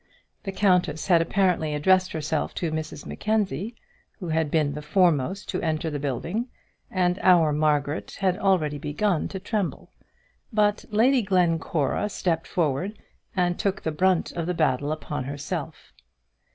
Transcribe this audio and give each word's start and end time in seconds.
The 0.45 0.51
countess 0.51 1.05
had 1.05 1.21
apparently 1.21 1.75
addressed 1.75 2.11
herself 2.11 2.55
to 2.55 2.71
Mrs 2.71 3.05
Mackenzie, 3.05 3.75
who 4.17 4.29
had 4.29 4.49
been 4.49 4.73
the 4.73 4.81
foremost 4.81 5.47
to 5.49 5.61
enter 5.61 5.91
the 5.91 5.99
building, 5.99 6.47
and 6.89 7.19
our 7.19 7.53
Margaret 7.53 8.13
had 8.19 8.35
already 8.35 8.79
begun 8.79 9.27
to 9.27 9.39
tremble. 9.39 9.91
But 10.51 10.85
Lady 10.89 11.21
Glencora 11.21 12.09
stepped 12.09 12.47
forward, 12.47 12.97
and 13.35 13.59
took 13.59 13.83
the 13.83 13.91
brunt 13.91 14.31
of 14.31 14.47
the 14.47 14.55
battle 14.55 14.91
upon 14.91 15.25
herself. 15.25 15.93